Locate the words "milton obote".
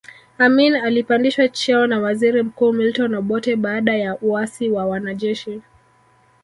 2.73-3.55